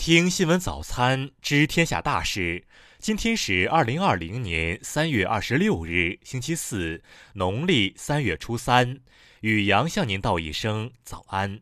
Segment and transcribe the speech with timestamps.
[0.00, 2.64] 听新闻早餐知天下大事。
[2.98, 7.02] 今天是二零二零年三月二十六日，星期四，
[7.34, 9.00] 农历三月初三。
[9.42, 11.60] 宇阳向您道一声早安。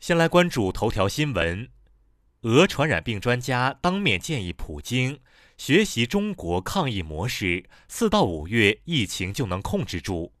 [0.00, 1.68] 先来关注头条新闻：
[2.40, 5.20] 俄传染病专家当面建议普京
[5.58, 10.32] 学习中国抗疫模式，四到五月疫情就能控制住。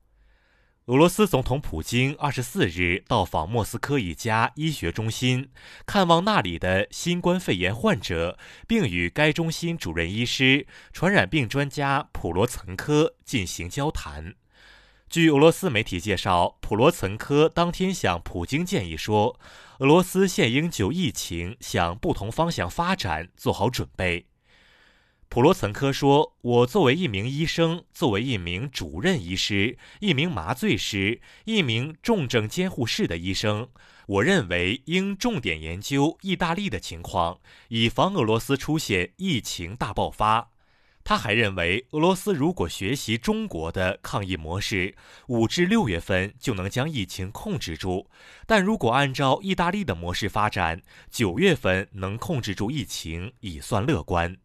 [0.86, 5.48] 俄罗斯总统普京二十四日到访莫斯科一家医学中心，
[5.86, 8.36] 看望那里的新冠肺炎患者，
[8.68, 14.34] 并与该中心主任医师、传染病专家普罗岑科进行交谈。
[15.08, 19.40] 据俄罗斯媒体介绍，普罗岑科当天向普京建议说，
[19.78, 24.26] 俄罗斯现应就疫情向不同方向发展做好准备。
[25.34, 33.68] 普罗岑科说：“我作为一名医生，作为一名主任医师、一名麻醉师、一名重症监护室的医生，
[34.06, 40.50] 我认为应重点研究意大利的情况，以防俄罗斯出现疫情大爆发。”
[41.02, 44.94] 他还认为，俄罗斯如果学习中国的抗疫模式，
[45.26, 48.06] 五至六月份就能将疫情控制住；
[48.46, 54.36] 但如果按照意大利的模式发展，九月份能控制住疫情已算乐观。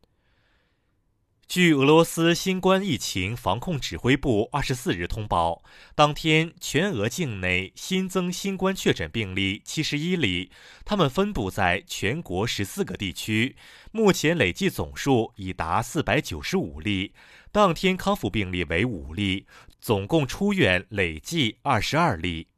[1.49, 5.63] 据俄罗斯新冠疫情防控指挥部二十四日通报，
[5.95, 10.51] 当天全俄境内新增新冠确诊病例七十一例，
[10.85, 13.55] 他们分布在全国十四个地区，
[13.91, 17.13] 目前累计总数已达四百九十五例，
[17.51, 19.47] 当天康复病例为五例，
[19.81, 22.49] 总共出院累计二十二例。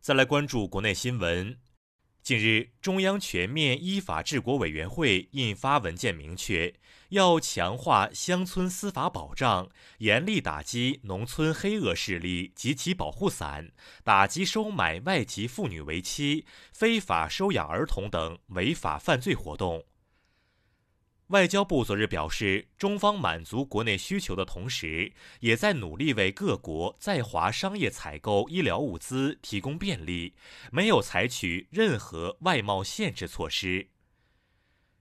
[0.00, 1.58] 再来关注国内新闻。
[2.28, 6.74] 近日，中央全面依法治国委员会印发文件，明确
[7.08, 9.70] 要强化乡村司法保障，
[10.00, 13.70] 严厉打击农村黑恶势力及其保护伞，
[14.04, 19.86] 打击收买外籍妇女为妻、非法收养儿童等违法犯罪活动。
[21.28, 30.34] 外交部昨日表示，中方满足国内需求的同时，也在努力为各国在华商业采购医疗物资提供便利，
[30.72, 33.88] 没有采取任何外贸限制措施。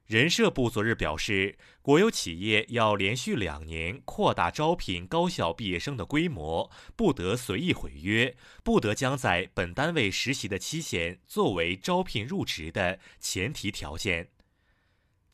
[0.05, 14.31] 人社部昨日表示，国有企业要连续两年扩大招聘高校毕业生的规模，不得随意毁约，不得将在本单位实习的期限作为招聘入职的前提条件。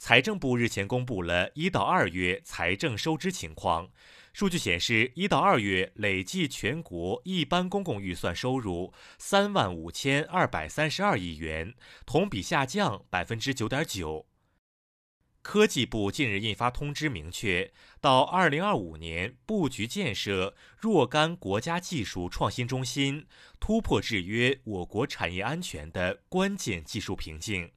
[0.05, 3.89] 财政部日前公布了一到二月财政收支情况，
[4.33, 11.73] 数据显示，一到二月累计全国一般公共预算收入三万五千二百三十二亿元，
[12.05, 14.25] 同比下降百分之九点九。
[15.41, 17.71] 科技部近日印发通知，明确
[18.01, 23.25] 到二零二五年布局建设若干国家技术创新中心，
[23.57, 27.71] 突破制约我国产业安全的关键技术瓶颈。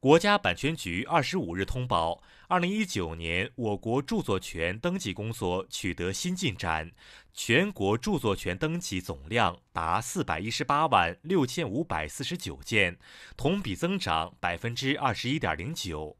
[0.00, 6.92] 国家版权局二十五日通报，二零一九年我国著作权登记工作取得新进展，
[7.34, 12.96] 全国著作权登记总量达四百一十八万六千五百四十九件，
[13.36, 16.16] 同比增长百分之二十一点零九。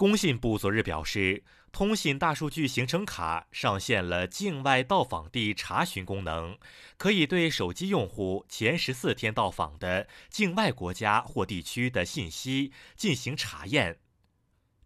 [0.00, 1.44] 工信部昨日表示。
[1.72, 6.58] 通信大数据行程卡上线了境外到访地查询功能，
[6.96, 13.98] 可以对手机用户前十四天到访的境外国家或地区的信息进行查验。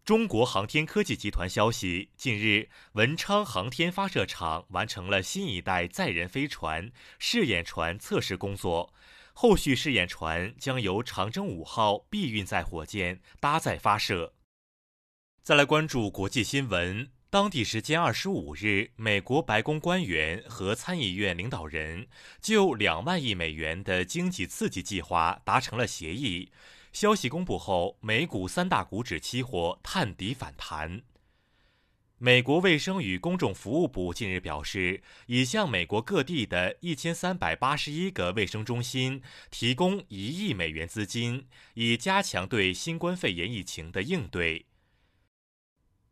[0.03, 8.93] 中国航天科技集团消息，近日文昌航天发射场完成了新一代载人飞船试验船测试工作，
[9.33, 14.33] 后续试验船将由长征五号 B 运载火箭搭载发射。
[15.45, 17.07] 再来关注国际新闻。
[17.29, 22.07] 当地时间二十五日，美国白宫官员和参议院领导人
[22.41, 26.51] 就两万亿美元的经济刺激计划达成了协议。
[26.91, 31.03] 消息公布后，美股三大股指期货探底反弹。
[32.17, 39.21] 美国卫生与公众服务部近日表示，已向美国各地的一千三百八十一个卫生中心
[39.51, 41.45] 提供一亿美元资金，
[41.75, 44.65] 以加强对新冠肺炎疫情的应对。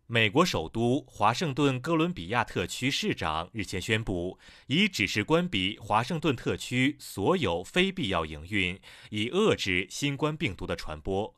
[0.07, 8.79] 美国首都华盛顿哥伦比亚特区市长日前宣布，已指示关闭华盛顿特区所有非必要营运，
[9.11, 11.33] 以遏制新冠病毒的传播。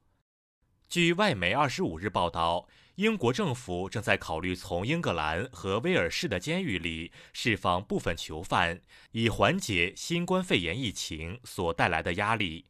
[0.89, 8.81] 据外媒二十五日报道，英国政府正在考虑从英格兰和威尔士的监狱里释放部分囚犯，
[9.12, 12.65] 以缓解新冠肺炎疫情所带来的压力。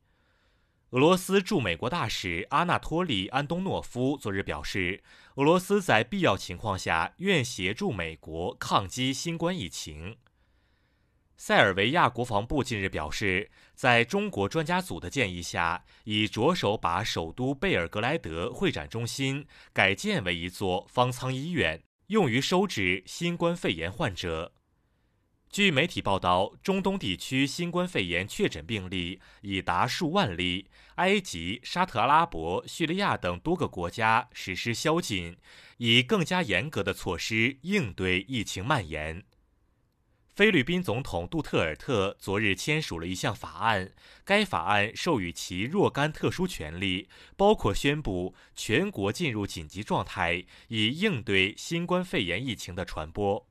[0.95, 5.03] 俄罗斯驻美国大使阿纳托利·安东诺夫昨日表示，
[5.35, 10.15] 俄罗斯在必要情况下愿协助美国抗击新冠疫情。
[11.35, 24.53] 塞尔维亚国防部近日表示，在中国专家组的建议下，已着手把首都贝尔格莱德会展中心改建为一座方舱医院，用于收治新冠肺炎患者。
[25.55, 35.37] 据媒体报道，中东地区新冠肺炎确诊病例已达数万例，埃及、沙特阿拉伯、叙利亚等多个国家实施宵禁，
[35.77, 39.23] 以更加严格的措施应对疫情蔓延。
[40.27, 43.93] 菲律宾总统杜特尔特昨日签署了一项法案，
[44.25, 47.07] 该法案授予其若干特殊权利，
[47.37, 53.47] 包括宣布全国进入紧急状态，以应对新冠肺炎疫情的传播。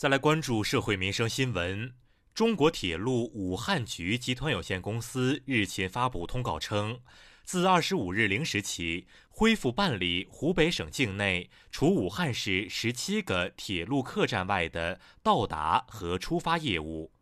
[0.00, 1.92] 再来关注社会民生新闻，
[2.32, 6.98] 中国铁路武汉局集团有限公司日前发布通告称。
[7.44, 17.12] 自二十五日零时起，恢复办理湖北省境内除武汉市十七个铁路客站外的到达和出发业务。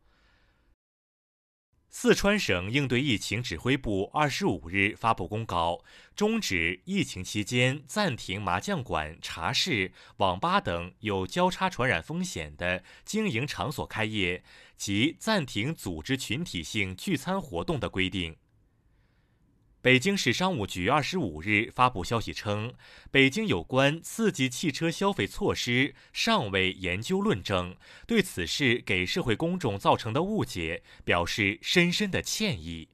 [1.91, 5.83] 四川省应对疫情指挥部二十五日发布公告，
[6.15, 14.45] 终止疫情期间暂停麻将馆、茶室、网吧等有交叉传染风险的经营场所开业
[14.77, 18.37] 及暂停组织群体性聚餐活动的规定。
[19.81, 22.75] 北京市商务局二十五日发布消息称，
[23.13, 32.89] 北京有关刺激汽车消费措施尚未研究论证，对此事给社会公众造成的误解表示深深的歉意。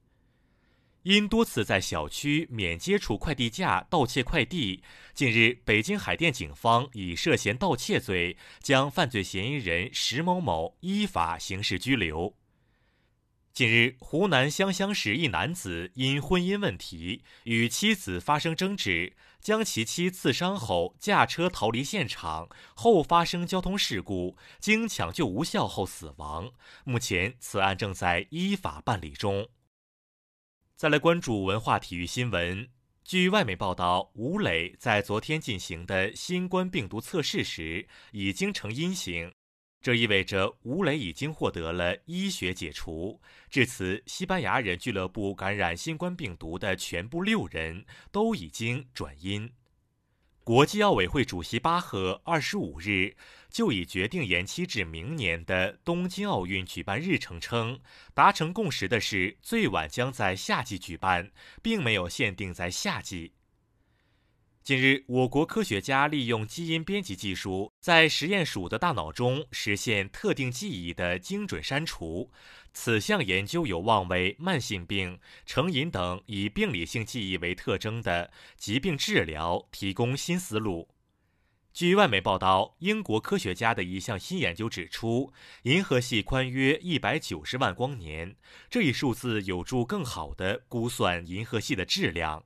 [1.01, 4.83] 因多次在小区免接触快递架盗窃快递，
[5.15, 12.35] 近日北京海淀警方以涉嫌盗窃罪将犯罪嫌疑人石某某依法刑事拘留。
[13.55, 26.51] 近日，湖南湘乡市一男子因婚姻问题与妻子发生争执，将其妻刺伤后驾车逃离现场，后发生交通事故，经抢救无效后死亡。
[26.83, 29.47] 目前，此案正在依法办理中。
[30.75, 32.67] 再来关注文化体育新闻。
[33.05, 39.31] 据外媒报道，吴磊在昨天进行的新冠病毒测试时已经呈阴性。
[39.85, 43.21] 这意味着吴磊已经获得了医学解除。
[43.51, 49.47] 至此，西班牙人俱乐部感染新冠病毒的全部六人都已经转阴。
[50.43, 53.15] 国际奥委会主席巴赫二十五日
[53.51, 57.79] 就已决定延期至明年的东京奥运举办日程，称
[58.15, 61.31] 达成共识的是最晚将在夏季举办，
[61.61, 63.33] 并没有限定在夏季。
[64.65, 72.31] 近日，我国科学家利用基因编辑技术，在实验鼠的大脑中实现特定记忆的精准删除。
[72.73, 80.89] 此项研究有望为慢性病、成瘾等以病理性记忆为特征的疾病治疗提供新思路。
[81.71, 85.31] 据外媒报道，英国科学家的一项新研究指出，
[85.61, 88.35] 银河系宽约一百九十万光年，
[88.67, 92.43] 这一数字有助更好地估算银河系的质量。